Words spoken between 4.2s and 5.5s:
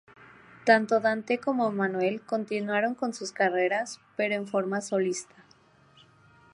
en forma solista.